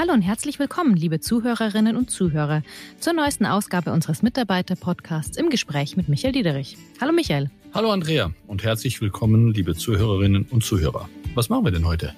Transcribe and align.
Hallo 0.00 0.14
und 0.14 0.22
herzlich 0.22 0.58
willkommen, 0.58 0.96
liebe 0.96 1.20
Zuhörerinnen 1.20 1.94
und 1.94 2.10
Zuhörer, 2.10 2.62
zur 3.00 3.12
neuesten 3.12 3.44
Ausgabe 3.44 3.92
unseres 3.92 4.22
Mitarbeiter-Podcasts 4.22 5.36
im 5.36 5.50
Gespräch 5.50 5.94
mit 5.94 6.08
Michael 6.08 6.32
Diederich. 6.32 6.78
Hallo 7.02 7.12
Michael. 7.12 7.50
Hallo 7.74 7.90
Andrea 7.90 8.32
und 8.46 8.64
herzlich 8.64 9.02
willkommen, 9.02 9.52
liebe 9.52 9.74
Zuhörerinnen 9.74 10.46
und 10.50 10.64
Zuhörer. 10.64 11.10
Was 11.34 11.48
machen 11.48 11.64
wir 11.64 11.70
denn 11.70 11.86
heute? 11.86 12.12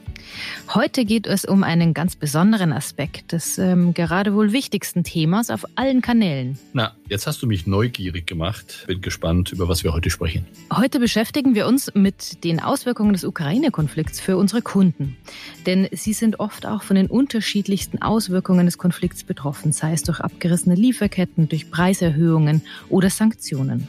Heute 0.73 1.05
geht 1.05 1.27
es 1.27 1.45
um 1.45 1.65
einen 1.65 1.93
ganz 1.93 2.17
besonderen 2.17 2.73
Aspekt 2.73 3.33
des 3.33 3.59
ähm, 3.59 3.93
gerade 3.93 4.35
wohl 4.35 4.53
wichtigsten 4.53 5.05
Themas 5.05 5.51
auf 5.51 5.67
allen 5.75 6.01
Kanälen. 6.01 6.59
Na, 6.73 6.97
jetzt 7.11 7.27
hast 7.27 7.43
du 7.43 7.47
mich 7.47 7.67
neugierig 7.67 8.27
gemacht. 8.27 8.85
Bin 8.87 9.03
gespannt, 9.03 9.53
über 9.53 9.69
was 9.69 9.85
wir 9.85 9.93
heute 9.93 10.09
sprechen. 10.09 10.47
Heute 10.75 10.99
beschäftigen 10.99 11.55
wir 11.55 11.67
uns 11.67 11.95
mit 11.95 12.43
den 12.43 12.61
Auswirkungen 12.61 13.13
des 13.13 13.25
Ukraine-Konflikts 13.25 14.19
für 14.19 14.39
unsere 14.39 14.63
Kunden. 14.63 15.19
Denn 15.67 15.89
sie 15.93 16.15
sind 16.15 16.41
oft 16.41 16.65
auch 16.65 16.83
von 16.83 16.97
den 16.97 17.09
unterschiedlichsten 17.09 18.01
Auswirkungen 18.01 18.65
des 18.65 18.79
Konflikts 18.79 19.25
betroffen, 19.25 19.73
sei 19.73 19.93
es 19.93 20.03
durch 20.05 20.21
abgerissene 20.21 20.75
Lieferketten, 20.75 21.51
durch 21.51 21.71
Preiserhöhungen 21.71 22.63
oder 22.89 23.11
Sanktionen. 23.11 23.89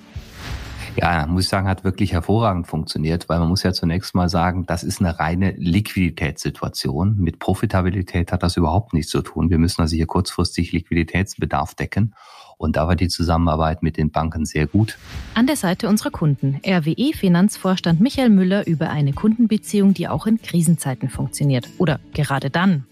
Ja, 0.95 1.25
muss 1.25 1.43
ich 1.43 1.49
sagen, 1.49 1.67
hat 1.67 1.83
wirklich 1.83 2.13
hervorragend 2.13 2.67
funktioniert, 2.67 3.27
weil 3.29 3.39
man 3.39 3.49
muss 3.49 3.63
ja 3.63 3.73
zunächst 3.73 4.13
mal 4.15 4.29
sagen, 4.29 4.65
das 4.65 4.83
ist 4.83 4.99
eine 4.99 5.19
reine 5.19 5.51
Liquiditätssituation. 5.57 7.17
Mit 7.17 7.39
Profitabilität 7.39 8.31
hat 8.31 8.43
das 8.43 8.57
überhaupt 8.57 8.93
nichts 8.93 9.11
zu 9.11 9.21
tun. 9.21 9.49
Wir 9.49 9.57
müssen 9.57 9.81
also 9.81 9.95
hier 9.95 10.05
kurzfristig 10.05 10.71
Liquiditätsbedarf 10.71 11.75
decken. 11.75 12.13
Und 12.57 12.75
da 12.75 12.87
war 12.87 12.95
die 12.95 13.07
Zusammenarbeit 13.07 13.83
mit 13.83 13.97
den 13.97 14.11
Banken 14.11 14.45
sehr 14.45 14.67
gut. 14.67 14.97
An 15.33 15.47
der 15.47 15.55
Seite 15.55 15.89
unserer 15.89 16.11
Kunden. 16.11 16.59
RWE-Finanzvorstand 16.65 17.99
Michael 17.99 18.29
Müller 18.29 18.67
über 18.67 18.89
eine 18.89 19.13
Kundenbeziehung, 19.13 19.93
die 19.93 20.07
auch 20.07 20.27
in 20.27 20.41
Krisenzeiten 20.41 21.09
funktioniert. 21.09 21.67
Oder 21.77 21.99
gerade 22.13 22.49
dann. 22.49 22.85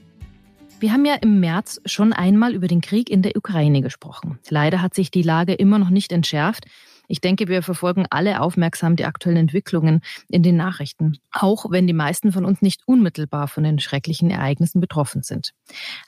Wir 0.79 0.91
haben 0.93 1.05
ja 1.05 1.13
im 1.13 1.39
März 1.39 1.79
schon 1.85 2.11
einmal 2.11 2.55
über 2.55 2.67
den 2.67 2.81
Krieg 2.81 3.11
in 3.11 3.21
der 3.21 3.35
Ukraine 3.35 3.81
gesprochen. 3.81 4.39
Leider 4.49 4.81
hat 4.81 4.95
sich 4.95 5.11
die 5.11 5.21
Lage 5.21 5.53
immer 5.53 5.77
noch 5.77 5.91
nicht 5.91 6.11
entschärft. 6.11 6.65
Ich 7.11 7.19
denke, 7.19 7.49
wir 7.49 7.61
verfolgen 7.61 8.05
alle 8.09 8.39
aufmerksam 8.39 8.95
die 8.95 9.03
aktuellen 9.03 9.35
Entwicklungen 9.35 9.99
in 10.29 10.43
den 10.43 10.55
Nachrichten, 10.55 11.17
auch 11.33 11.69
wenn 11.69 11.85
die 11.85 11.91
meisten 11.91 12.31
von 12.31 12.45
uns 12.45 12.61
nicht 12.61 12.83
unmittelbar 12.85 13.49
von 13.49 13.65
den 13.65 13.79
schrecklichen 13.79 14.29
Ereignissen 14.29 14.79
betroffen 14.79 15.21
sind. 15.21 15.51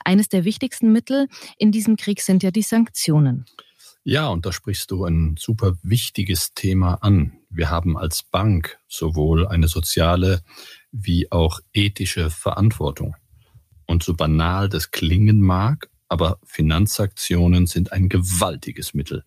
Eines 0.02 0.30
der 0.30 0.46
wichtigsten 0.46 0.92
Mittel 0.92 1.28
in 1.58 1.72
diesem 1.72 1.96
Krieg 1.96 2.22
sind 2.22 2.42
ja 2.42 2.50
die 2.50 2.62
Sanktionen. 2.62 3.44
Ja, 4.02 4.28
und 4.28 4.46
da 4.46 4.52
sprichst 4.52 4.90
du 4.92 5.04
ein 5.04 5.34
super 5.38 5.74
wichtiges 5.82 6.54
Thema 6.54 6.94
an. 7.02 7.34
Wir 7.50 7.68
haben 7.68 7.98
als 7.98 8.22
Bank 8.22 8.78
sowohl 8.88 9.46
eine 9.46 9.68
soziale 9.68 10.40
wie 10.90 11.30
auch 11.30 11.60
ethische 11.74 12.30
Verantwortung. 12.30 13.14
Und 13.84 14.02
so 14.02 14.14
banal 14.14 14.70
das 14.70 14.90
klingen 14.90 15.42
mag, 15.42 15.90
aber 16.08 16.38
Finanzaktionen 16.44 17.66
sind 17.66 17.92
ein 17.92 18.08
gewaltiges 18.08 18.94
Mittel, 18.94 19.24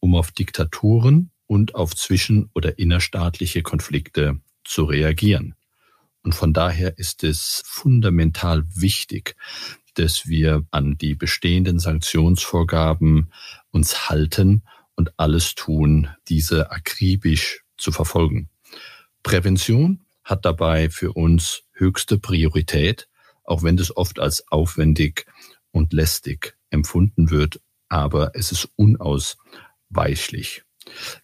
um 0.00 0.14
auf 0.14 0.30
Diktaturen 0.30 1.30
und 1.46 1.74
auf 1.74 1.94
zwischen- 1.94 2.50
oder 2.54 2.78
innerstaatliche 2.78 3.62
Konflikte 3.62 4.40
zu 4.64 4.84
reagieren. 4.84 5.54
Und 6.22 6.34
von 6.34 6.52
daher 6.52 6.98
ist 6.98 7.24
es 7.24 7.62
fundamental 7.64 8.64
wichtig, 8.74 9.36
dass 9.94 10.26
wir 10.26 10.66
an 10.70 10.96
die 10.98 11.14
bestehenden 11.14 11.78
Sanktionsvorgaben 11.78 13.32
uns 13.70 14.08
halten 14.08 14.62
und 14.94 15.18
alles 15.18 15.54
tun, 15.54 16.08
diese 16.28 16.70
akribisch 16.70 17.62
zu 17.76 17.92
verfolgen. 17.92 18.48
Prävention 19.22 20.04
hat 20.22 20.44
dabei 20.44 20.90
für 20.90 21.12
uns 21.12 21.62
höchste 21.72 22.18
Priorität, 22.18 23.08
auch 23.44 23.62
wenn 23.62 23.76
das 23.76 23.96
oft 23.96 24.18
als 24.20 24.46
aufwendig 24.48 25.26
und 25.70 25.92
lästig 25.92 26.56
empfunden 26.70 27.30
wird, 27.30 27.60
aber 27.88 28.32
es 28.34 28.52
ist 28.52 28.68
unaus 28.76 29.38
weichlich. 29.90 30.62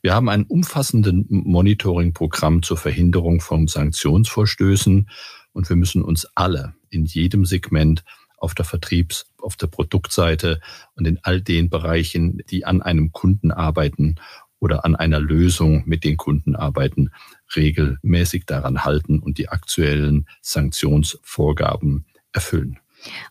Wir 0.03 0.15
haben 0.15 0.29
ein 0.29 0.45
umfassendes 0.45 1.15
Monitoring-Programm 1.29 2.63
zur 2.63 2.77
Verhinderung 2.77 3.41
von 3.41 3.67
Sanktionsvorstößen 3.67 5.09
und 5.53 5.69
wir 5.69 5.77
müssen 5.77 6.03
uns 6.03 6.27
alle 6.35 6.75
in 6.91 7.05
jedem 7.07 7.45
Segment 7.45 8.05
auf 8.37 8.55
der 8.55 8.65
Vertriebs-, 8.65 9.27
auf 9.39 9.57
der 9.57 9.69
Produktseite 9.69 10.61
und 10.95 11.07
in 11.07 11.19
all 11.23 11.41
den 11.41 11.71
Bereichen, 11.71 12.43
die 12.51 12.65
an 12.65 12.83
einem 12.83 13.13
Kunden 13.13 13.51
arbeiten 13.51 14.17
oder 14.61 14.85
an 14.85 14.97
einer 14.97 15.21
Lösung 15.21 15.83
mit 15.87 16.05
den 16.05 16.17
Kunden 16.17 16.57
arbeiten, 16.57 17.11
regelmäßig 17.55 18.47
daran 18.47 18.85
halten 18.85 19.19
und 19.19 19.39
die 19.39 19.49
aktuellen 19.49 20.29
Sanktionsvorgaben 20.43 22.07
erfüllen. 22.33 22.79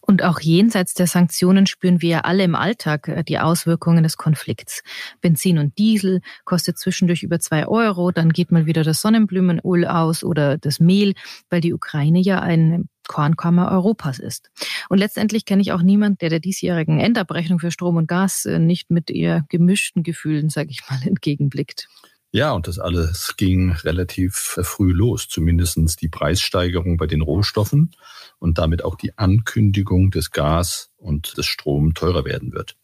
Und 0.02 0.24
auch 0.24 0.40
jenseits 0.40 0.94
der 0.94 1.08
Sanktionen 1.08 1.66
spüren 1.66 2.02
wir 2.02 2.26
alle 2.26 2.44
im 2.44 2.56
Alltag 2.56 3.08
äh, 3.08 3.24
die 3.24 3.40
Auswirkungen 3.40 4.04
des 4.04 4.18
Konflikts. 4.18 4.84
Benzin 5.22 5.58
und 5.58 5.78
Diesel 5.78 6.22
kostet 6.46 6.78
zwischendurch 6.78 7.24
über 7.24 7.40
zwei 7.40 7.68
Euro, 7.68 8.12
dann 8.12 8.32
geht 8.32 8.52
mal 8.52 8.66
wieder 8.66 8.84
das 8.84 9.02
Sonnenblumenöl 9.02 9.86
aus 9.86 10.24
oder 10.24 10.58
das 10.58 10.80
Mehl, 10.80 11.14
weil 11.50 11.62
die 11.62 11.74
Ukraine 11.74 12.20
ja 12.20 12.40
ein 12.40 12.90
Kornkammer 13.08 13.72
Europas 13.72 14.20
ist. 14.20 14.50
Und 14.90 14.98
letztendlich 14.98 15.46
kenne 15.46 15.62
ich 15.62 15.72
auch 15.72 15.82
niemand, 15.82 16.22
der 16.22 16.30
der 16.30 16.40
diesjährigen 16.40 17.00
Endabrechnung 17.00 17.60
für 17.60 17.72
Strom 17.72 17.98
und 17.98 18.08
Gas 18.08 18.46
äh, 18.46 18.60
nicht 18.60 18.92
mit 18.92 19.12
eher 19.12 19.46
gemischten 19.50 20.04
Gefühlen, 20.04 20.50
sage 20.50 20.70
ich 20.72 20.82
mal, 20.90 21.00
entgegenblickt. 21.06 21.88
Ja, 22.36 22.54
und 22.54 22.68
das 22.68 22.80
alles 22.80 23.36
ging 23.38 23.74
relativ 23.74 24.34
früh 24.64 24.92
los, 24.92 25.28
zumindestens 25.30 25.98
die 25.98 26.08
Preissteigerung 26.08 26.98
bei 26.98 27.06
den 27.06 27.22
Rohstoffen 27.22 27.92
und 28.40 28.58
damit 28.58 28.84
auch 28.84 28.96
die 28.96 29.16
Ankündigung, 29.20 30.10
dass 30.10 30.32
Gas 30.32 30.90
und 30.98 31.38
das 31.38 31.46
Strom 31.46 31.94
teurer 31.94 32.26
werden 32.26 32.52
wird. 32.52 32.76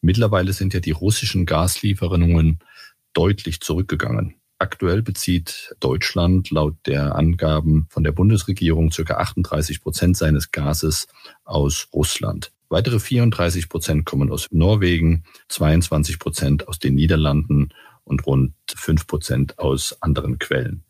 Mittlerweile 0.00 0.52
sind 0.52 0.74
ja 0.74 0.80
die 0.80 0.92
russischen 0.92 1.44
Gaslieferungen 1.44 2.60
deutlich 3.14 3.60
zurückgegangen. 3.60 4.36
Aktuell 4.60 5.02
bezieht 5.02 5.74
Deutschland 5.80 6.52
laut 6.52 6.76
der 6.86 7.16
Angaben 7.16 7.88
von 7.90 8.04
der 8.04 8.12
Bundesregierung 8.12 8.90
ca. 8.90 9.16
38 9.16 9.82
Prozent 9.82 10.16
seines 10.16 10.52
Gases 10.52 11.08
aus 11.44 11.88
Russland. 11.92 12.52
Weitere 12.68 13.00
34 13.00 13.68
Prozent 13.68 14.06
kommen 14.06 14.30
aus 14.30 14.46
Norwegen, 14.52 15.24
22 15.48 16.20
Prozent 16.20 16.68
aus 16.68 16.78
den 16.78 16.94
Niederlanden 16.94 17.70
und 18.04 18.26
rund 18.26 18.54
fünf 18.74 19.06
Prozent 19.06 19.58
aus 19.58 20.00
anderen 20.00 20.38
Quellen. 20.38 20.84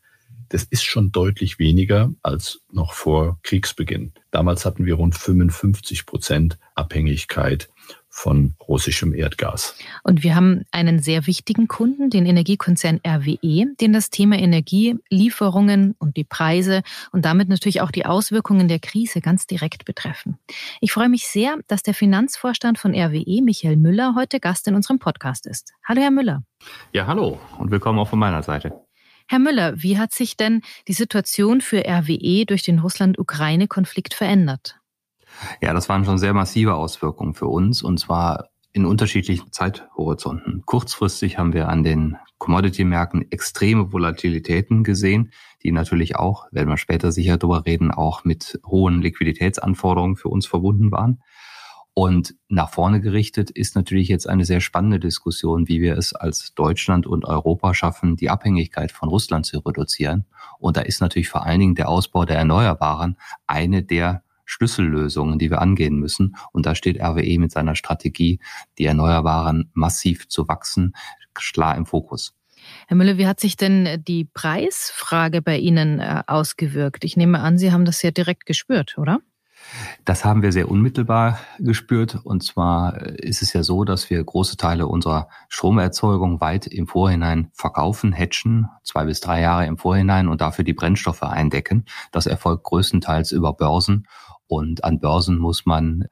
Das 0.49 0.63
ist 0.63 0.83
schon 0.83 1.11
deutlich 1.11 1.57
weniger 1.57 2.13
als 2.21 2.61
noch 2.71 2.93
vor 2.93 3.39
Kriegsbeginn. 3.43 4.13
Damals 4.31 4.65
hatten 4.65 4.85
wir 4.85 4.95
rund 4.95 5.15
55 5.15 6.05
Prozent 6.05 6.59
Abhängigkeit 6.75 7.69
von 8.15 8.55
russischem 8.65 9.13
Erdgas. 9.13 9.75
Und 10.03 10.23
wir 10.23 10.35
haben 10.35 10.63
einen 10.71 10.99
sehr 10.99 11.27
wichtigen 11.27 11.67
Kunden, 11.67 12.09
den 12.09 12.25
Energiekonzern 12.25 13.01
RWE, 13.05 13.75
den 13.79 13.91
das 13.91 14.09
Thema 14.09 14.37
Energielieferungen 14.37 15.95
und 15.99 16.15
die 16.15 16.23
Preise 16.23 16.81
und 17.11 17.25
damit 17.25 17.49
natürlich 17.49 17.81
auch 17.81 17.91
die 17.91 18.05
Auswirkungen 18.05 18.69
der 18.69 18.79
Krise 18.79 19.19
ganz 19.19 19.47
direkt 19.47 19.83
betreffen. 19.83 20.39
Ich 20.79 20.93
freue 20.93 21.09
mich 21.09 21.27
sehr, 21.27 21.57
dass 21.67 21.83
der 21.83 21.93
Finanzvorstand 21.93 22.79
von 22.79 22.95
RWE, 22.95 23.41
Michael 23.43 23.75
Müller, 23.75 24.15
heute 24.15 24.39
Gast 24.39 24.69
in 24.69 24.75
unserem 24.75 24.97
Podcast 24.97 25.45
ist. 25.45 25.73
Hallo, 25.83 26.01
Herr 26.01 26.11
Müller. 26.11 26.43
Ja, 26.93 27.07
hallo 27.07 27.37
und 27.59 27.69
willkommen 27.69 27.99
auch 27.99 28.07
von 28.07 28.19
meiner 28.19 28.43
Seite. 28.43 28.71
Herr 29.27 29.39
Müller, 29.39 29.83
wie 29.83 29.97
hat 29.97 30.13
sich 30.13 30.37
denn 30.37 30.61
die 30.87 30.93
Situation 30.93 31.59
für 31.59 31.83
RWE 31.85 32.45
durch 32.45 32.63
den 32.63 32.79
Russland-Ukraine-Konflikt 32.79 34.13
verändert? 34.13 34.79
Ja, 35.61 35.73
das 35.73 35.89
waren 35.89 36.05
schon 36.05 36.17
sehr 36.17 36.33
massive 36.33 36.75
Auswirkungen 36.75 37.33
für 37.33 37.47
uns 37.47 37.81
und 37.83 37.99
zwar 37.99 38.49
in 38.75 38.85
unterschiedlichen 38.85 39.53
Zeithorizonten. 39.53 40.63
Kurzfristig 40.65 41.37
haben 41.37 41.53
wir 41.53 41.69
an 41.69 41.83
den 41.83 42.17
Commodity-Märkten 42.39 43.31
extreme 43.31 43.93
Volatilitäten 43.93 44.83
gesehen, 44.83 45.31
die 45.63 45.71
natürlich 45.71 46.17
auch, 46.17 46.47
werden 46.51 46.69
wir 46.69 46.77
später 46.77 47.13
sicher 47.13 47.37
darüber 47.37 47.65
reden, 47.65 47.91
auch 47.91 48.25
mit 48.25 48.59
hohen 48.65 49.01
Liquiditätsanforderungen 49.01 50.17
für 50.17 50.27
uns 50.27 50.45
verbunden 50.45 50.91
waren. 50.91 51.21
Und 51.93 52.35
nach 52.49 52.69
vorne 52.69 52.99
gerichtet 52.99 53.49
ist 53.49 53.77
natürlich 53.77 54.09
jetzt 54.09 54.27
eine 54.27 54.43
sehr 54.43 54.59
spannende 54.59 54.99
Diskussion, 54.99 55.69
wie 55.69 55.79
wir 55.79 55.97
es 55.97 56.11
als 56.13 56.53
Deutschland 56.53 57.07
und 57.07 57.23
Europa 57.23 57.73
schaffen, 57.73 58.17
die 58.17 58.29
Abhängigkeit 58.29 58.91
von 58.91 59.07
Russland 59.07 59.45
zu 59.45 59.59
reduzieren. 59.59 60.25
Und 60.59 60.75
da 60.75 60.81
ist 60.81 60.99
natürlich 60.99 61.29
vor 61.29 61.45
allen 61.45 61.61
Dingen 61.61 61.75
der 61.75 61.87
Ausbau 61.87 62.25
der 62.25 62.37
Erneuerbaren 62.37 63.15
eine 63.47 63.81
der 63.81 64.24
Schlüssellösungen, 64.45 65.39
die 65.39 65.49
wir 65.49 65.61
angehen 65.61 65.97
müssen. 65.97 66.35
Und 66.51 66.65
da 66.65 66.75
steht 66.75 67.01
RWE 67.01 67.39
mit 67.39 67.51
seiner 67.51 67.75
Strategie, 67.75 68.39
die 68.77 68.85
Erneuerbaren 68.85 69.69
massiv 69.73 70.27
zu 70.27 70.47
wachsen, 70.47 70.93
klar 71.33 71.75
im 71.75 71.85
Fokus. 71.85 72.33
Herr 72.87 72.97
Müller, 72.97 73.17
wie 73.17 73.27
hat 73.27 73.39
sich 73.39 73.57
denn 73.57 74.03
die 74.07 74.25
Preisfrage 74.25 75.41
bei 75.41 75.57
Ihnen 75.57 75.99
äh, 75.99 76.23
ausgewirkt? 76.25 77.03
Ich 77.03 77.17
nehme 77.17 77.39
an, 77.39 77.57
Sie 77.57 77.71
haben 77.71 77.85
das 77.85 78.01
ja 78.01 78.11
direkt 78.11 78.45
gespürt, 78.45 78.97
oder? 78.97 79.19
Das 80.03 80.25
haben 80.25 80.41
wir 80.41 80.51
sehr 80.51 80.69
unmittelbar 80.69 81.39
gespürt. 81.59 82.19
Und 82.23 82.43
zwar 82.43 83.01
ist 83.01 83.41
es 83.41 83.53
ja 83.53 83.63
so, 83.63 83.83
dass 83.83 84.09
wir 84.09 84.23
große 84.23 84.57
Teile 84.57 84.87
unserer 84.87 85.27
Stromerzeugung 85.49 86.41
weit 86.41 86.67
im 86.67 86.87
Vorhinein 86.87 87.49
verkaufen, 87.53 88.13
hatchen, 88.13 88.67
zwei 88.83 89.05
bis 89.05 89.21
drei 89.21 89.41
Jahre 89.41 89.65
im 89.65 89.77
Vorhinein 89.77 90.27
und 90.27 90.41
dafür 90.41 90.63
die 90.63 90.73
Brennstoffe 90.73 91.23
eindecken. 91.23 91.85
Das 92.11 92.25
erfolgt 92.27 92.63
größtenteils 92.63 93.31
über 93.31 93.53
Börsen. 93.53 94.07
Und 94.47 94.83
an 94.83 94.99
Börsen 94.99 95.37
muss 95.37 95.65
man 95.65 96.05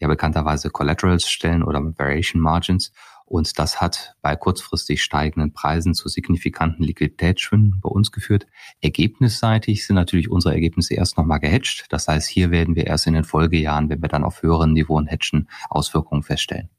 ja 0.00 0.08
bekannterweise 0.08 0.70
Collaterals 0.70 1.28
stellen 1.28 1.62
oder 1.62 1.80
Variation 1.98 2.40
Margins. 2.40 2.92
Und 3.24 3.58
das 3.58 3.80
hat 3.80 4.14
bei 4.22 4.36
kurzfristig 4.36 5.02
steigenden 5.02 5.52
Preisen 5.52 5.92
zu 5.92 6.08
signifikanten 6.08 6.82
Liquiditätsschwinden 6.82 7.78
bei 7.82 7.90
uns 7.90 8.10
geführt. 8.10 8.46
Ergebnisseitig 8.80 9.86
sind 9.86 9.96
natürlich 9.96 10.30
unsere 10.30 10.54
Ergebnisse 10.54 10.94
erst 10.94 11.18
nochmal 11.18 11.38
gehatcht. 11.38 11.86
Das 11.90 12.08
heißt, 12.08 12.26
hier 12.26 12.50
werden 12.50 12.74
wir 12.74 12.86
erst 12.86 13.06
in 13.06 13.12
den 13.12 13.24
Folgejahren, 13.24 13.90
wenn 13.90 14.00
wir 14.00 14.08
dann 14.08 14.24
auf 14.24 14.42
höheren 14.42 14.72
Niveauen 14.72 15.06
hatchen, 15.06 15.48
Auswirkungen 15.68 16.22
feststellen. 16.22 16.70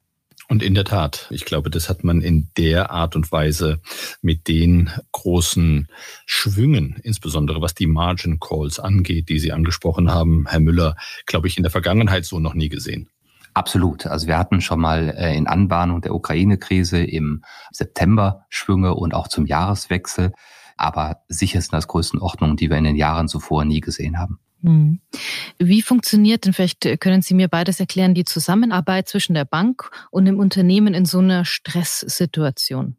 Und 0.50 0.64
in 0.64 0.74
der 0.74 0.84
Tat, 0.84 1.28
ich 1.30 1.44
glaube, 1.44 1.70
das 1.70 1.88
hat 1.88 2.02
man 2.02 2.20
in 2.22 2.48
der 2.56 2.90
Art 2.90 3.14
und 3.14 3.30
Weise 3.30 3.80
mit 4.20 4.48
den 4.48 4.90
großen 5.12 5.86
Schwüngen, 6.26 6.98
insbesondere 7.04 7.62
was 7.62 7.72
die 7.72 7.86
Margin 7.86 8.40
Calls 8.40 8.80
angeht, 8.80 9.28
die 9.28 9.38
Sie 9.38 9.52
angesprochen 9.52 10.10
haben, 10.10 10.46
Herr 10.48 10.58
Müller, 10.58 10.96
glaube 11.26 11.46
ich, 11.46 11.56
in 11.56 11.62
der 11.62 11.70
Vergangenheit 11.70 12.24
so 12.24 12.40
noch 12.40 12.54
nie 12.54 12.68
gesehen. 12.68 13.08
Absolut. 13.54 14.06
Also 14.06 14.26
wir 14.26 14.38
hatten 14.38 14.60
schon 14.60 14.80
mal 14.80 15.14
äh, 15.16 15.36
in 15.36 15.46
Anbahnung 15.46 16.00
der 16.00 16.16
Ukraine-Krise 16.16 17.00
im 17.00 17.44
September 17.70 18.44
Schwünge 18.48 18.94
und 18.94 19.14
auch 19.14 19.28
zum 19.28 19.46
Jahreswechsel. 19.46 20.32
Aber 20.76 21.22
sicher 21.28 21.60
sind 21.60 21.74
das 21.74 21.86
Größenordnungen, 21.86 22.56
die 22.56 22.70
wir 22.70 22.76
in 22.76 22.84
den 22.84 22.96
Jahren 22.96 23.28
zuvor 23.28 23.64
nie 23.64 23.80
gesehen 23.80 24.18
haben. 24.18 24.40
Hm. 24.62 25.00
Wie 25.58 25.82
funktioniert 25.82 26.44
denn, 26.44 26.52
vielleicht 26.52 27.00
können 27.00 27.22
Sie 27.22 27.34
mir 27.34 27.48
beides 27.48 27.80
erklären, 27.80 28.14
die 28.14 28.24
Zusammenarbeit 28.24 29.08
zwischen 29.08 29.34
der 29.34 29.44
Bank 29.44 29.90
und 30.10 30.24
dem 30.26 30.38
Unternehmen 30.38 30.94
in 30.94 31.06
so 31.06 31.18
einer 31.18 31.44
Stresssituation? 31.44 32.96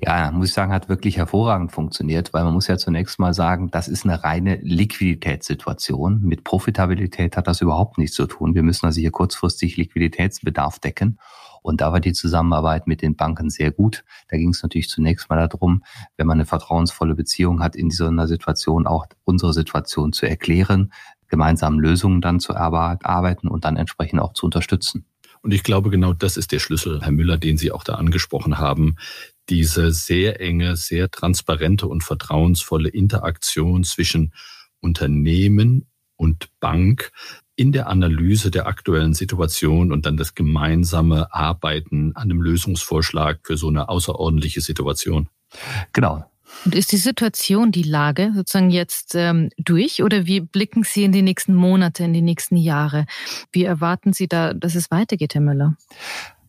Ja, 0.00 0.30
muss 0.30 0.48
ich 0.48 0.54
sagen, 0.54 0.72
hat 0.72 0.88
wirklich 0.88 1.16
hervorragend 1.16 1.72
funktioniert, 1.72 2.32
weil 2.32 2.44
man 2.44 2.54
muss 2.54 2.68
ja 2.68 2.78
zunächst 2.78 3.18
mal 3.18 3.34
sagen, 3.34 3.70
das 3.70 3.88
ist 3.88 4.04
eine 4.04 4.22
reine 4.22 4.56
Liquiditätssituation. 4.62 6.22
Mit 6.22 6.44
Profitabilität 6.44 7.36
hat 7.36 7.46
das 7.46 7.60
überhaupt 7.60 7.98
nichts 7.98 8.16
zu 8.16 8.26
tun. 8.26 8.54
Wir 8.54 8.62
müssen 8.62 8.86
also 8.86 9.00
hier 9.00 9.10
kurzfristig 9.10 9.76
Liquiditätsbedarf 9.76 10.78
decken. 10.78 11.18
Und 11.66 11.80
da 11.80 11.92
war 11.92 12.00
die 12.00 12.12
Zusammenarbeit 12.12 12.86
mit 12.86 13.02
den 13.02 13.16
Banken 13.16 13.50
sehr 13.50 13.70
gut. 13.70 14.04
Da 14.28 14.36
ging 14.36 14.50
es 14.50 14.62
natürlich 14.62 14.88
zunächst 14.88 15.28
mal 15.28 15.48
darum, 15.48 15.82
wenn 16.16 16.26
man 16.26 16.38
eine 16.38 16.46
vertrauensvolle 16.46 17.14
Beziehung 17.14 17.62
hat, 17.62 17.76
in 17.76 17.90
so 17.90 18.06
einer 18.06 18.28
Situation 18.28 18.86
auch 18.86 19.06
unsere 19.24 19.52
Situation 19.52 20.12
zu 20.12 20.26
erklären, 20.26 20.92
gemeinsam 21.28 21.80
Lösungen 21.80 22.20
dann 22.20 22.40
zu 22.40 22.56
arbeiten 22.56 23.48
und 23.48 23.64
dann 23.64 23.76
entsprechend 23.76 24.20
auch 24.20 24.32
zu 24.32 24.46
unterstützen. 24.46 25.06
Und 25.42 25.52
ich 25.52 25.62
glaube, 25.62 25.90
genau 25.90 26.12
das 26.12 26.36
ist 26.36 26.52
der 26.52 26.58
Schlüssel, 26.58 27.02
Herr 27.02 27.12
Müller, 27.12 27.36
den 27.36 27.56
Sie 27.58 27.70
auch 27.70 27.84
da 27.84 27.94
angesprochen 27.94 28.58
haben 28.58 28.96
diese 29.48 29.92
sehr 29.92 30.40
enge, 30.40 30.76
sehr 30.76 31.10
transparente 31.10 31.86
und 31.86 32.02
vertrauensvolle 32.02 32.88
Interaktion 32.88 33.84
zwischen 33.84 34.32
Unternehmen 34.80 35.86
und 36.16 36.48
Bank 36.60 37.12
in 37.56 37.72
der 37.72 37.88
Analyse 37.88 38.50
der 38.50 38.66
aktuellen 38.66 39.14
Situation 39.14 39.90
und 39.90 40.04
dann 40.04 40.16
das 40.16 40.34
gemeinsame 40.34 41.32
Arbeiten 41.32 42.12
an 42.14 42.24
einem 42.24 42.42
Lösungsvorschlag 42.42 43.40
für 43.44 43.56
so 43.56 43.68
eine 43.68 43.88
außerordentliche 43.88 44.60
Situation. 44.60 45.28
Genau. 45.92 46.24
Und 46.64 46.74
ist 46.74 46.92
die 46.92 46.96
Situation, 46.96 47.72
die 47.72 47.82
Lage 47.82 48.32
sozusagen 48.34 48.70
jetzt 48.70 49.14
ähm, 49.14 49.50
durch 49.56 50.02
oder 50.02 50.26
wie 50.26 50.40
blicken 50.40 50.84
Sie 50.84 51.04
in 51.04 51.12
die 51.12 51.22
nächsten 51.22 51.54
Monate, 51.54 52.04
in 52.04 52.12
die 52.12 52.22
nächsten 52.22 52.56
Jahre? 52.56 53.06
Wie 53.52 53.64
erwarten 53.64 54.12
Sie 54.12 54.28
da, 54.28 54.54
dass 54.54 54.74
es 54.74 54.90
weitergeht, 54.90 55.34
Herr 55.34 55.40
Müller? 55.40 55.76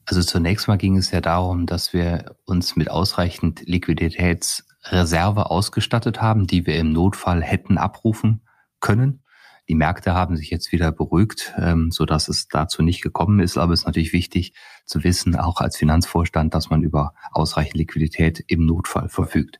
Also 0.05 0.21
zunächst 0.21 0.67
mal 0.67 0.77
ging 0.77 0.97
es 0.97 1.11
ja 1.11 1.19
darum, 1.19 1.65
dass 1.65 1.93
wir 1.93 2.35
uns 2.45 2.75
mit 2.75 2.89
ausreichend 2.89 3.63
Liquiditätsreserve 3.65 5.49
ausgestattet 5.51 6.21
haben, 6.21 6.47
die 6.47 6.65
wir 6.65 6.77
im 6.77 6.93
Notfall 6.93 7.41
hätten 7.41 7.77
abrufen 7.77 8.41
können. 8.79 9.21
Die 9.69 9.75
Märkte 9.75 10.13
haben 10.13 10.37
sich 10.37 10.49
jetzt 10.49 10.71
wieder 10.71 10.91
beruhigt, 10.91 11.53
ähm, 11.57 11.91
so 11.91 12.05
dass 12.05 12.29
es 12.29 12.47
dazu 12.47 12.81
nicht 12.81 13.01
gekommen 13.01 13.39
ist. 13.39 13.57
Aber 13.57 13.73
es 13.73 13.81
ist 13.81 13.85
natürlich 13.85 14.13
wichtig 14.13 14.53
zu 14.85 15.03
wissen, 15.03 15.35
auch 15.35 15.59
als 15.59 15.75
Finanzvorstand, 15.75 16.53
dass 16.53 16.69
man 16.69 16.83
über 16.83 17.13
ausreichend 17.31 17.75
Liquidität 17.75 18.43
im 18.47 18.65
Notfall 18.65 19.09
verfügt. 19.09 19.59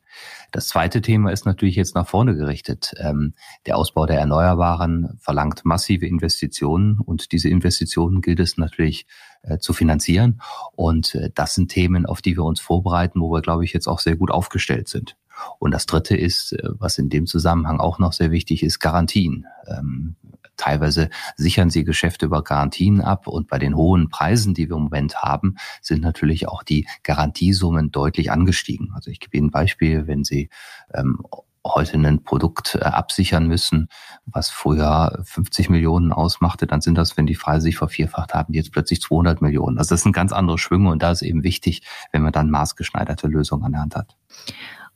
Das 0.51 0.69
zweite 0.69 1.01
Thema 1.01 1.31
ist 1.31 1.45
natürlich 1.45 1.75
jetzt 1.75 1.95
nach 1.95 2.07
vorne 2.07 2.36
gerichtet. 2.36 2.94
Ähm, 2.98 3.33
der 3.65 3.77
Ausbau 3.77 4.06
der 4.06 4.19
Erneuerbaren 4.19 5.18
verlangt 5.19 5.65
massive 5.65 6.06
Investitionen 6.06 7.00
und 7.00 7.33
diese 7.33 7.50
Investitionen 7.50 8.21
gilt 8.21 8.39
es 8.39 8.57
natürlich 8.57 9.06
äh, 9.42 9.57
zu 9.57 9.74
finanzieren. 9.74 10.42
Und 10.71 11.15
äh, 11.15 11.31
das 11.36 11.56
sind 11.56 11.69
Themen, 11.69 12.06
auf 12.06 12.21
die 12.21 12.38
wir 12.38 12.45
uns 12.45 12.62
vorbereiten, 12.62 13.19
wo 13.19 13.31
wir, 13.31 13.42
glaube 13.42 13.65
ich, 13.65 13.74
jetzt 13.74 13.88
auch 13.88 14.00
sehr 14.00 14.15
gut 14.15 14.31
aufgestellt 14.31 14.88
sind. 14.88 15.18
Und 15.60 15.72
das 15.72 15.86
Dritte 15.86 16.16
ist, 16.16 16.54
äh, 16.54 16.69
was 16.72 16.98
in 16.98 17.10
dem 17.10 17.25
Zusammenhang 17.25 17.80
auch 17.80 18.00
noch 18.00 18.13
sehr 18.13 18.31
wichtig 18.31 18.63
ist, 18.63 18.80
Garantien. 18.80 19.45
Ähm, 19.68 20.16
teilweise 20.57 21.10
sichern 21.36 21.69
sie 21.69 21.84
Geschäfte 21.84 22.25
über 22.25 22.44
Garantien 22.44 23.01
ab 23.01 23.28
und 23.28 23.48
bei 23.48 23.60
den 23.60 23.75
hohen 23.75 24.10
Preisen, 24.10 24.54
die 24.54 24.69
wir 24.69 24.75
im 24.75 24.84
Moment 24.84 25.18
haben, 25.18 25.56
sind 25.81 26.01
natürlich 26.01 26.48
auch 26.48 26.63
die 26.63 26.88
Garantiesummen 27.04 27.92
deutlich 27.92 28.31
angestiegen. 28.31 28.92
Also 28.94 29.12
ich 29.12 29.19
gebe 29.19 29.38
Ihnen 29.38 29.48
ein 29.48 29.51
Beispiel, 29.51 30.07
wenn 30.07 30.24
Sie 30.24 30.50
ähm, 30.94 31.24
heute 31.63 31.98
ein 31.98 32.24
Produkt 32.24 32.75
äh, 32.75 32.80
absichern 32.80 33.48
müssen, 33.48 33.89
was 34.25 34.50
früher 34.50 35.22
50 35.24 35.69
Millionen 35.69 36.12
ausmachte, 36.12 36.68
dann 36.68 36.81
sind 36.81 36.98
das, 36.98 37.18
wenn 37.18 37.28
die 37.28 37.36
Preise 37.36 37.63
sich 37.63 37.78
vervierfacht 37.78 38.34
haben, 38.34 38.54
jetzt 38.54 38.72
plötzlich 38.72 39.01
200 39.01 39.42
Millionen. 39.42 39.78
Also 39.78 39.95
das 39.95 40.04
sind 40.04 40.13
ganz 40.13 40.31
andere 40.31 40.57
Schwünge 40.57 40.89
und 40.89 41.01
da 41.01 41.12
ist 41.12 41.22
eben 41.22 41.44
wichtig, 41.44 41.84
wenn 42.12 42.22
man 42.22 42.31
dann 42.31 42.50
maßgeschneiderte 42.50 43.28
Lösungen 43.28 43.63
an 43.66 43.72
der 43.74 43.81
Hand 43.81 43.95
hat. 43.95 44.16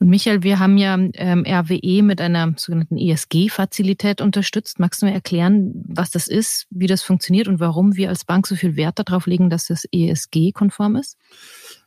Und 0.01 0.09
Michael, 0.09 0.42
wir 0.42 0.57
haben 0.57 0.80
ja 0.80 0.98
ähm, 1.13 1.45
RWE 1.48 2.01
mit 2.01 2.21
einer 2.21 2.56
sogenannten 2.57 2.98
ESG-Fazilität 2.98 4.19
unterstützt. 4.19 4.80
Magst 4.80 5.03
du 5.03 5.06
mir 5.06 5.13
erklären, 5.13 5.74
was 5.88 6.09
das 6.09 6.27
ist, 6.27 6.65
wie 6.71 6.88
das 6.88 7.03
funktioniert 7.03 7.48
und 7.48 7.59
warum 7.59 7.95
wir 7.95 8.09
als 8.09 8.25
Bank 8.25 8.48
so 8.48 8.56
viel 8.56 8.75
Wert 8.75 8.98
darauf 8.98 9.27
legen, 9.27 9.51
dass 9.51 9.68
das 9.68 9.86
ESG-konform 9.92 10.95
ist? 10.95 11.19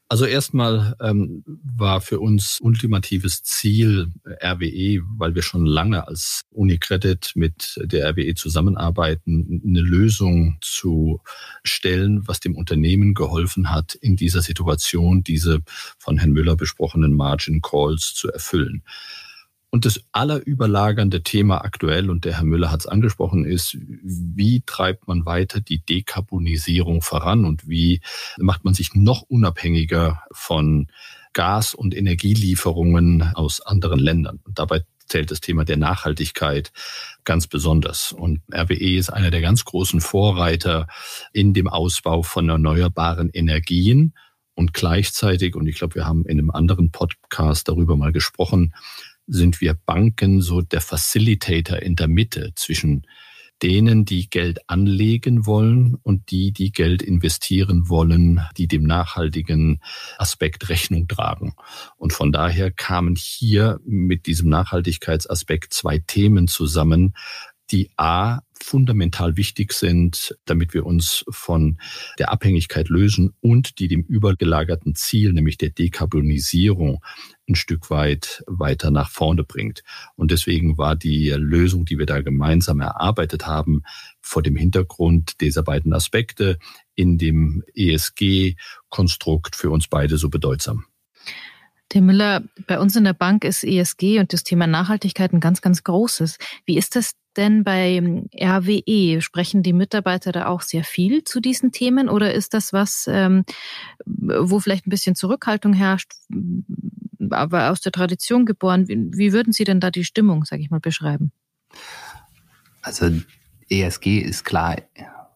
Also 0.09 0.27
erstmal 0.27 0.95
ähm, 1.01 1.43
war 1.47 2.03
für 2.03 2.21
uns 2.21 2.61
ultimatives 2.61 3.43
Ziel 3.43 4.13
äh, 4.25 4.47
RWE, 4.47 5.03
weil 5.17 5.35
wir 5.35 5.43
schon 5.43 5.65
lange 5.65 6.07
als 6.07 6.43
Unicredit 6.51 7.33
mit 7.35 7.81
der 7.83 8.11
RWE 8.11 8.35
zusammenarbeiten, 8.35 9.63
eine 9.67 9.81
Lösung 9.81 10.59
zu 10.61 11.21
stellen, 11.65 12.29
was 12.29 12.41
dem 12.41 12.55
Unternehmen 12.55 13.15
geholfen 13.15 13.71
hat, 13.71 13.95
in 13.95 14.15
dieser 14.17 14.43
Situation 14.43 15.25
diese 15.25 15.61
von 15.99 16.19
Herrn 16.19 16.33
Müller 16.33 16.57
besprochenen 16.57 17.15
Margin 17.15 17.63
Calls 17.63 18.13
zu 18.15 18.31
erfüllen. 18.31 18.83
Und 19.75 19.87
das 19.87 20.05
allerüberlagernde 20.13 21.25
Thema 21.25 21.65
aktuell, 21.65 22.09
und 22.09 22.25
der 22.25 22.37
Herr 22.37 22.45
Müller 22.45 22.71
hat 22.71 22.79
es 22.79 22.87
angesprochen, 22.87 23.45
ist, 23.45 23.77
wie 23.81 24.63
treibt 24.65 25.09
man 25.09 25.27
weiter 25.27 25.61
die 25.61 25.81
Dekarbonisierung 25.81 27.03
voran 27.03 27.45
und 27.45 27.67
wie 27.69 28.01
macht 28.39 28.65
man 28.65 28.75
sich 28.75 28.95
noch 28.95 29.23
unabhängiger 29.23 30.23
von 30.31 30.87
Gas- 31.33 31.75
und 31.75 31.93
Energielieferungen 31.93 33.33
aus 33.35 33.63
anderen 33.63 33.99
Ländern. 33.99 34.39
Und 34.45 34.61
dabei 34.61 34.85
zählt 35.07 35.33
das 35.33 35.41
Thema 35.41 35.65
der 35.65 35.77
Nachhaltigkeit 35.77 36.71
ganz 37.25 37.49
besonders. 37.49 38.13
Und 38.13 38.43
RWE 38.55 38.97
ist 38.97 39.11
einer 39.11 39.33
der 39.33 39.41
ganz 39.41 39.65
großen 39.65 40.01
Vorreiter 40.01 40.87
in 41.33 41.53
dem 41.53 41.67
Ausbau 41.67 42.23
von 42.23 42.49
erneuerbaren 42.49 43.29
Energien. 43.31 44.15
Und 44.55 44.73
gleichzeitig, 44.73 45.57
und 45.57 45.67
ich 45.67 45.79
glaube, 45.79 45.97
wir 45.97 46.07
haben 46.07 46.25
in 46.27 46.39
einem 46.39 46.51
anderen 46.53 46.93
Podcast 46.93 47.67
darüber 47.67 47.97
mal 47.97 48.13
gesprochen, 48.13 48.73
sind 49.27 49.61
wir 49.61 49.75
Banken 49.75 50.41
so 50.41 50.61
der 50.61 50.81
Facilitator 50.81 51.79
in 51.79 51.97
der 51.97 52.09
Mitte 52.09 52.53
zwischen 52.55 53.07
denen, 53.63 54.05
die 54.05 54.29
Geld 54.29 54.69
anlegen 54.69 55.47
wollen 55.47 55.97
und 56.03 56.31
die, 56.31 56.53
die 56.53 56.73
Geld 56.73 57.03
investieren 57.03 57.89
wollen, 57.89 58.41
die 58.57 58.67
dem 58.67 58.83
nachhaltigen 58.83 59.81
Aspekt 60.19 60.69
Rechnung 60.69 61.09
tragen. 61.09 61.55
Und 61.97 62.13
von 62.13 62.33
daher 62.33 62.71
kamen 62.71 63.15
hier 63.17 63.81
mit 63.85 64.27
diesem 64.27 64.49
Nachhaltigkeitsaspekt 64.49 65.73
zwei 65.73 65.99
Themen 65.99 66.49
zusammen, 66.49 67.15
die 67.71 67.91
A 67.97 68.41
fundamental 68.65 69.37
wichtig 69.37 69.73
sind, 69.73 70.37
damit 70.47 70.75
wir 70.75 70.87
uns 70.87 71.25
von 71.29 71.79
der 72.19 72.33
Abhängigkeit 72.33 72.89
lösen 72.89 73.35
und 73.41 73.79
die 73.79 73.89
dem 73.89 74.03
übergelagerten 74.03 74.95
Ziel, 74.95 75.33
nämlich 75.33 75.59
der 75.59 75.71
Dekarbonisierung, 75.71 77.05
ein 77.49 77.55
Stück 77.55 77.91
weit 77.91 78.43
weiter 78.47 78.91
nach 78.91 79.11
vorne 79.11 79.45
bringt. 79.45 79.83
Und 80.17 80.31
deswegen 80.31 80.79
war 80.79 80.97
die 80.97 81.29
Lösung, 81.31 81.85
die 81.85 81.99
wir 81.99 82.07
da 82.07 82.23
gemeinsam 82.23 82.81
erarbeitet 82.81 83.47
haben, 83.47 83.83
vor 84.21 84.43
dem 84.43 84.57
Hintergrund 84.57 85.41
dieser 85.43 85.63
beiden 85.63 85.93
Aspekte 85.93 86.59
in 86.95 87.19
dem 87.19 87.63
ESG-Konstrukt 87.75 89.57
für 89.57 89.71
uns 89.71 89.89
beide 89.89 90.17
so 90.17 90.31
bedeutsam. 90.31 90.87
Herr 91.93 92.03
Müller, 92.03 92.43
bei 92.67 92.81
uns 92.81 92.97
in 92.97 93.05
der 93.05 93.13
Bank 93.13 93.45
ist 93.45 93.63
ESG 93.63 94.19
und 94.19 94.33
das 94.33 94.43
Thema 94.43 94.67
Nachhaltigkeit 94.67 95.33
ein 95.33 95.39
ganz, 95.39 95.61
ganz 95.61 95.85
großes. 95.85 96.39
Wie 96.67 96.77
ist 96.77 96.97
das 96.97 97.13
denn 97.37 97.65
bei 97.65 98.01
RWE 98.41 99.21
sprechen 99.21 99.63
die 99.63 99.73
Mitarbeiter 99.73 100.33
da 100.33 100.47
auch 100.47 100.63
sehr 100.63 100.85
viel 100.85 101.25
zu 101.25 101.41
diesen 101.41 101.73
Themen 101.73 102.09
oder 102.09 102.33
ist 102.35 102.55
das 102.55 102.73
was, 102.73 103.07
ähm, 103.09 103.45
wo 104.05 104.61
vielleicht 104.61 104.87
ein 104.87 104.91
bisschen 104.91 105.15
Zurückhaltung 105.15 105.73
herrscht, 105.73 106.13
aber 107.31 107.71
aus 107.71 107.81
der 107.81 107.93
Tradition 107.93 108.47
geboren? 108.47 108.87
Wie, 108.89 109.33
würden 109.33 109.53
Sie 109.53 109.65
denn 109.65 109.81
da 109.81 109.91
die 109.91 110.05
Stimmung, 110.05 110.45
sage 110.45 110.63
ich 110.63 110.71
mal, 110.71 110.81
beschreiben? 110.81 111.33
Also 112.83 113.11
ESG 113.69 114.19
ist 114.19 114.45
klar 114.45 114.77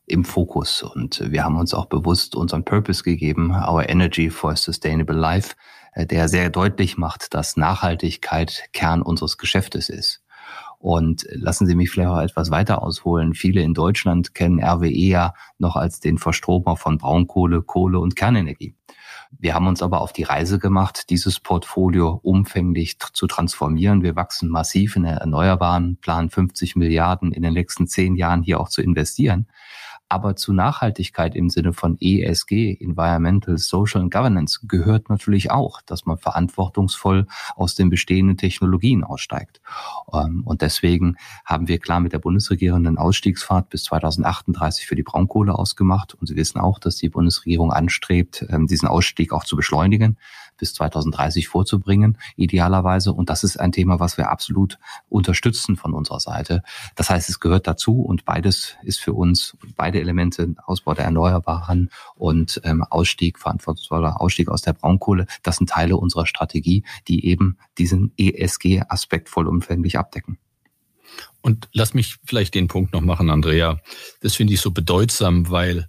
im 0.07 0.25
Fokus 0.25 0.83
und 0.83 1.23
wir 1.31 1.45
haben 1.45 1.57
uns 1.57 1.75
auch 1.75 1.87
bewusst 1.87 2.35
unseren 2.35 2.65
Purpose 2.65 3.03
gegeben, 3.03 3.51
Our 3.51 3.89
Energy 3.89 4.31
for 4.31 4.53
a 4.53 4.57
Sustainable 4.57 5.17
Life, 5.17 5.55
äh, 5.93 6.07
der 6.07 6.29
sehr 6.29 6.51
deutlich 6.51 6.97
macht, 6.97 7.35
dass 7.35 7.57
Nachhaltigkeit 7.57 8.69
Kern 8.73 9.03
unseres 9.03 9.39
Geschäftes 9.39 9.89
ist. 9.89 10.23
Und 10.79 11.27
lassen 11.31 11.67
Sie 11.67 11.75
mich 11.75 11.91
vielleicht 11.91 12.11
auch 12.11 12.21
etwas 12.21 12.51
weiter 12.51 12.83
ausholen. 12.83 13.35
Viele 13.35 13.63
in 13.63 13.75
Deutschland 13.75 14.35
kennen 14.35 14.63
RWE 14.63 14.89
ja 14.89 15.35
noch 15.59 15.75
als 15.75 15.99
den 15.99 16.19
Verstromer 16.19 16.77
von 16.77 16.99
Braunkohle, 16.99 17.63
Kohle 17.63 17.99
und 17.99 18.15
Kernenergie. 18.15 18.75
Wir 19.31 19.55
haben 19.55 19.67
uns 19.67 19.83
aber 19.83 20.01
auf 20.01 20.13
die 20.13 20.23
Reise 20.23 20.59
gemacht, 20.59 21.11
dieses 21.11 21.39
Portfolio 21.41 22.19
umfänglich 22.23 22.99
zu 23.13 23.27
transformieren. 23.27 24.03
Wir 24.03 24.17
wachsen 24.17 24.49
massiv 24.49 24.97
in 24.97 25.03
der 25.03 25.17
Erneuerbaren, 25.17 25.99
planen 26.01 26.31
50 26.31 26.77
Milliarden 26.77 27.33
in 27.33 27.43
den 27.43 27.53
nächsten 27.53 27.87
zehn 27.87 28.17
Jahren 28.17 28.43
hier 28.43 28.61
auch 28.61 28.69
zu 28.69 28.81
investieren. 28.81 29.47
Aber 30.09 30.37
zu 30.37 30.53
Nachhaltigkeit 30.53 31.35
im 31.35 31.51
Sinne 31.51 31.73
von 31.73 31.99
ESG, 32.01 32.79
Environmental, 32.81 33.59
Social 33.59 34.01
and 34.01 34.13
Governance, 34.13 34.61
gehört 34.67 35.11
natürlich 35.11 35.51
auch, 35.51 35.83
dass 35.83 36.07
man 36.07 36.19
verantwortungsvoll 36.19 37.27
aus 37.57 37.75
den 37.75 37.91
bestehenden 37.91 38.37
Technologien 38.37 39.05
aussteigt. 39.05 39.61
Ähm, 40.13 40.43
und 40.45 40.63
deswegen 40.63 41.17
haben 41.45 41.69
wir 41.69 41.79
klar 41.79 42.01
mit 42.01 42.13
der 42.13 42.19
Bundesregierung 42.19 42.87
einen 42.87 42.99
Ausstiegspfad 42.99 43.69
bis 43.69 43.85
2038 43.85 44.87
für 44.87 44.97
die 44.97 45.03
Braunkohle 45.03 45.55
ausgemacht. 45.55 46.15
Und 46.15 46.27
Sie 46.27 46.37
wissen 46.37 46.59
auch, 46.59 46.79
dass 46.79 46.97
die 46.97 47.09
Bundesregierung 47.11 47.73
anstrebt, 47.73 48.47
ähm, 48.49 48.67
diesen 48.67 48.89
Ausstieg 48.89 49.33
auch 49.33 49.45
zu 49.45 49.57
beschleunigen 49.57 50.17
bis 50.59 50.75
2030 50.75 51.49
vorzubringen, 51.49 52.19
idealerweise. 52.37 53.13
Und 53.13 53.31
das 53.31 53.45
ist 53.45 53.59
ein 53.59 53.73
Thema, 53.73 54.01
was 54.01 54.19
wir 54.19 54.31
absolut 54.31 54.79
unterstützen 55.09 55.77
von 55.77 55.95
unserer 55.95 56.21
Seite. 56.21 56.63
Das 56.97 57.11
heißt, 57.11 57.29
es 57.29 57.41
gehört 57.41 57.67
dazu 57.67 58.03
und 58.03 58.25
beides 58.25 58.77
ist 58.83 59.01
für 59.01 59.15
uns, 59.15 59.57
beide 59.77 60.01
Elemente, 60.01 60.55
Ausbau 60.67 60.95
der 60.95 61.07
Erneuerbaren 61.07 61.91
und 62.15 62.61
ähm, 62.65 62.85
Ausstieg, 62.85 63.39
verantwortungsvoller 63.39 64.21
Ausstieg 64.21 64.49
aus 64.49 64.63
der 64.63 64.73
Braunkohle, 64.73 65.27
das 65.43 65.57
sind 65.57 65.71
Teile 65.71 65.97
unserer 65.97 66.27
Strategie, 66.27 66.85
die 67.07 67.27
eben 67.27 67.59
diesen 67.79 68.13
ESG-Aspekt 68.17 69.29
vollumfänglich 69.29 69.99
abdecken. 69.99 70.39
Und 71.41 71.69
lass 71.73 71.95
mich 71.95 72.17
vielleicht 72.25 72.55
den 72.55 72.69
Punkt 72.69 72.93
noch 72.93 73.01
machen, 73.01 73.31
Andrea. 73.31 73.81
Das 74.21 74.35
finde 74.35 74.55
ich 74.55 74.61
so 74.61 74.71
bedeutsam, 74.71 75.51
weil 75.51 75.89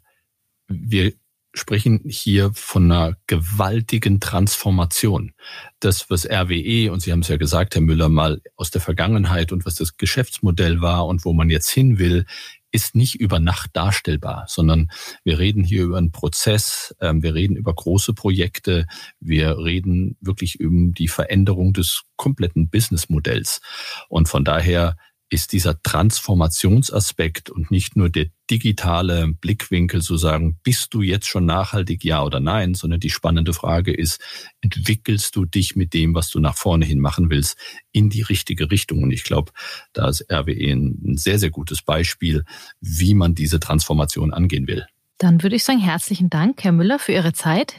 wir 0.67 1.13
sprechen 1.53 2.01
hier 2.05 2.51
von 2.53 2.91
einer 2.91 3.17
gewaltigen 3.27 4.19
Transformation. 4.19 5.33
Das, 5.79 6.09
was 6.09 6.25
RWE, 6.25 6.91
und 6.91 7.01
Sie 7.01 7.11
haben 7.11 7.21
es 7.21 7.27
ja 7.27 7.37
gesagt, 7.37 7.75
Herr 7.75 7.81
Müller, 7.81 8.09
mal 8.09 8.41
aus 8.55 8.71
der 8.71 8.81
Vergangenheit 8.81 9.51
und 9.51 9.65
was 9.65 9.75
das 9.75 9.97
Geschäftsmodell 9.97 10.81
war 10.81 11.07
und 11.07 11.25
wo 11.25 11.33
man 11.33 11.49
jetzt 11.49 11.69
hin 11.69 11.97
will, 11.97 12.25
ist 12.71 12.95
nicht 12.95 13.15
über 13.15 13.39
Nacht 13.39 13.71
darstellbar, 13.73 14.45
sondern 14.47 14.91
wir 15.23 15.39
reden 15.39 15.63
hier 15.63 15.83
über 15.83 15.97
einen 15.97 16.11
Prozess, 16.11 16.95
ähm, 17.01 17.23
wir 17.23 17.33
reden 17.33 17.55
über 17.55 17.73
große 17.73 18.13
Projekte, 18.13 18.85
wir 19.19 19.57
reden 19.57 20.17
wirklich 20.21 20.59
über 20.59 20.93
die 20.93 21.07
Veränderung 21.07 21.73
des 21.73 22.03
kompletten 22.15 22.69
Businessmodells. 22.69 23.61
Und 24.07 24.29
von 24.29 24.43
daher 24.43 24.97
ist 25.29 25.53
dieser 25.53 25.81
Transformationsaspekt 25.81 27.49
und 27.49 27.69
nicht 27.71 27.95
nur 27.95 28.09
der 28.09 28.27
digitale 28.49 29.27
Blickwinkel 29.27 30.01
zu 30.01 30.17
sagen, 30.17 30.57
bist 30.63 30.93
du 30.93 31.01
jetzt 31.01 31.27
schon 31.27 31.45
nachhaltig, 31.45 32.03
ja 32.03 32.23
oder 32.23 32.39
nein, 32.39 32.73
sondern 32.73 32.99
die 32.99 33.11
spannende 33.11 33.53
Frage 33.53 33.93
ist, 33.93 34.19
entwickelst 34.61 35.35
du 35.35 35.45
dich 35.45 35.75
mit 35.75 35.93
dem, 35.93 36.15
was 36.15 36.29
du 36.29 36.39
nach 36.39 36.57
vorne 36.57 36.85
hin 36.85 36.99
machen 36.99 37.29
willst, 37.29 37.57
in 37.91 38.09
die 38.09 38.23
richtige 38.23 38.71
Richtung? 38.71 39.03
Und 39.03 39.11
ich 39.11 39.23
glaube, 39.23 39.51
da 39.93 40.09
ist 40.09 40.25
RWE 40.31 40.73
ein 40.73 41.17
sehr, 41.17 41.37
sehr 41.37 41.51
gutes 41.51 41.83
Beispiel, 41.83 42.43
wie 42.81 43.13
man 43.13 43.35
diese 43.35 43.59
Transformation 43.59 44.33
angehen 44.33 44.67
will. 44.67 44.85
Dann 45.19 45.43
würde 45.43 45.57
ich 45.57 45.63
sagen, 45.63 45.79
herzlichen 45.79 46.29
Dank, 46.29 46.63
Herr 46.63 46.71
Müller, 46.71 46.97
für 46.97 47.11
Ihre 47.11 47.33
Zeit 47.33 47.75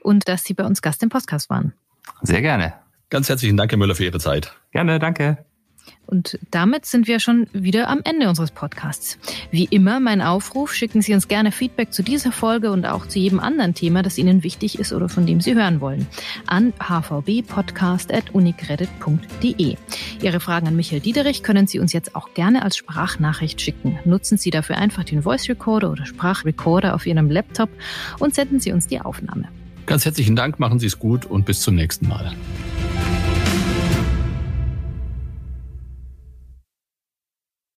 und 0.00 0.26
dass 0.26 0.44
Sie 0.44 0.54
bei 0.54 0.64
uns 0.64 0.82
Gast 0.82 1.02
im 1.02 1.10
Podcast 1.10 1.48
waren. 1.48 1.74
Sehr 2.22 2.42
gerne. 2.42 2.74
Ganz 3.08 3.28
herzlichen 3.28 3.56
Dank, 3.56 3.70
Herr 3.70 3.78
Müller, 3.78 3.94
für 3.94 4.04
Ihre 4.04 4.18
Zeit. 4.18 4.56
Gerne, 4.72 4.98
danke. 4.98 5.44
Und 6.06 6.38
damit 6.50 6.84
sind 6.84 7.08
wir 7.08 7.20
schon 7.20 7.46
wieder 7.54 7.88
am 7.88 8.00
Ende 8.04 8.28
unseres 8.28 8.50
Podcasts. 8.50 9.16
Wie 9.50 9.64
immer 9.64 9.98
mein 9.98 10.20
Aufruf, 10.20 10.74
schicken 10.74 11.00
Sie 11.00 11.14
uns 11.14 11.26
gerne 11.26 11.52
Feedback 11.52 11.90
zu 11.92 12.02
dieser 12.02 12.32
Folge 12.32 12.70
und 12.70 12.84
auch 12.84 13.06
zu 13.06 13.18
jedem 13.18 13.40
anderen 13.40 13.72
Thema, 13.72 14.02
das 14.02 14.18
Ihnen 14.18 14.42
wichtig 14.42 14.78
ist 14.78 14.92
oder 14.92 15.08
von 15.08 15.24
dem 15.24 15.40
Sie 15.40 15.54
hören 15.54 15.80
wollen, 15.80 16.06
an 16.46 16.74
hvbpodcast.unicredit.de. 16.78 19.76
Ihre 20.20 20.40
Fragen 20.40 20.68
an 20.68 20.76
Michael 20.76 21.00
Diederich 21.00 21.42
können 21.42 21.66
Sie 21.66 21.78
uns 21.78 21.94
jetzt 21.94 22.14
auch 22.14 22.34
gerne 22.34 22.62
als 22.62 22.76
Sprachnachricht 22.76 23.62
schicken. 23.62 23.98
Nutzen 24.04 24.36
Sie 24.36 24.50
dafür 24.50 24.76
einfach 24.76 25.04
den 25.04 25.22
Voice 25.22 25.48
Recorder 25.48 25.90
oder 25.90 26.04
Sprachrecorder 26.04 26.94
auf 26.94 27.06
Ihrem 27.06 27.30
Laptop 27.30 27.70
und 28.18 28.34
senden 28.34 28.60
Sie 28.60 28.72
uns 28.72 28.86
die 28.86 29.00
Aufnahme. 29.00 29.48
Ganz 29.86 30.04
herzlichen 30.04 30.36
Dank, 30.36 30.60
machen 30.60 30.78
Sie 30.78 30.86
es 30.86 30.98
gut 30.98 31.24
und 31.24 31.46
bis 31.46 31.60
zum 31.60 31.74
nächsten 31.74 32.06
Mal. 32.06 32.34